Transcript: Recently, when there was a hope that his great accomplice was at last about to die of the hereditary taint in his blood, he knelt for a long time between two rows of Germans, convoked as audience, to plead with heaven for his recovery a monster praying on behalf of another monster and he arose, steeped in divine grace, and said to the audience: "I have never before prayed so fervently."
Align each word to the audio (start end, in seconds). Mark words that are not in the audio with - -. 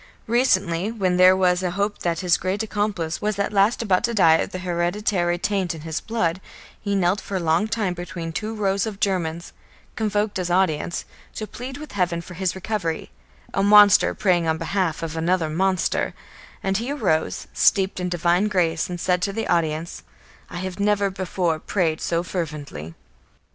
Recently, 0.25 0.91
when 0.91 1.17
there 1.17 1.37
was 1.37 1.61
a 1.61 1.69
hope 1.77 1.99
that 1.99 2.21
his 2.21 2.35
great 2.35 2.63
accomplice 2.63 3.21
was 3.21 3.37
at 3.37 3.53
last 3.53 3.83
about 3.83 4.03
to 4.05 4.15
die 4.15 4.37
of 4.37 4.49
the 4.51 4.57
hereditary 4.57 5.37
taint 5.37 5.75
in 5.75 5.81
his 5.81 5.99
blood, 6.01 6.41
he 6.81 6.95
knelt 6.95 7.21
for 7.21 7.37
a 7.37 7.39
long 7.39 7.67
time 7.67 7.93
between 7.93 8.31
two 8.33 8.55
rows 8.55 8.87
of 8.87 8.99
Germans, 8.99 9.53
convoked 9.95 10.39
as 10.39 10.49
audience, 10.49 11.05
to 11.35 11.45
plead 11.45 11.77
with 11.77 11.91
heaven 11.91 12.19
for 12.19 12.33
his 12.33 12.55
recovery 12.55 13.11
a 13.53 13.61
monster 13.61 14.15
praying 14.15 14.47
on 14.47 14.57
behalf 14.57 15.03
of 15.03 15.15
another 15.15 15.51
monster 15.51 16.15
and 16.63 16.77
he 16.77 16.91
arose, 16.91 17.45
steeped 17.53 17.99
in 17.99 18.09
divine 18.09 18.47
grace, 18.47 18.89
and 18.89 18.99
said 18.99 19.21
to 19.21 19.31
the 19.31 19.45
audience: 19.47 20.01
"I 20.49 20.57
have 20.61 20.79
never 20.79 21.11
before 21.11 21.59
prayed 21.59 22.01
so 22.01 22.23
fervently." 22.23 22.95